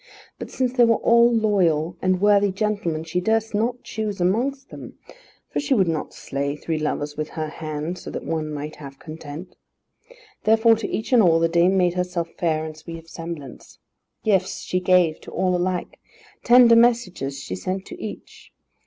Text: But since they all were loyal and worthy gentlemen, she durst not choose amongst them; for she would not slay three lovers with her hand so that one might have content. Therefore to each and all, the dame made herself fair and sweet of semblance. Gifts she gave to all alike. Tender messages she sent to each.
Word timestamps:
But 0.39 0.49
since 0.49 0.73
they 0.73 0.83
all 0.83 1.27
were 1.29 1.31
loyal 1.35 1.95
and 2.01 2.19
worthy 2.19 2.51
gentlemen, 2.51 3.03
she 3.03 3.21
durst 3.21 3.53
not 3.53 3.83
choose 3.83 4.19
amongst 4.19 4.69
them; 4.71 4.97
for 5.51 5.59
she 5.59 5.75
would 5.75 5.87
not 5.87 6.11
slay 6.11 6.55
three 6.55 6.79
lovers 6.79 7.15
with 7.15 7.29
her 7.29 7.49
hand 7.49 7.99
so 7.99 8.09
that 8.09 8.25
one 8.25 8.51
might 8.51 8.77
have 8.77 8.97
content. 8.97 9.55
Therefore 10.43 10.75
to 10.77 10.87
each 10.89 11.13
and 11.13 11.21
all, 11.21 11.39
the 11.39 11.47
dame 11.47 11.77
made 11.77 11.93
herself 11.93 12.29
fair 12.39 12.65
and 12.65 12.75
sweet 12.75 12.97
of 12.97 13.09
semblance. 13.09 13.77
Gifts 14.23 14.61
she 14.61 14.79
gave 14.79 15.21
to 15.21 15.29
all 15.29 15.55
alike. 15.55 15.99
Tender 16.43 16.75
messages 16.75 17.39
she 17.39 17.53
sent 17.55 17.85
to 17.85 18.03
each. 18.03 18.51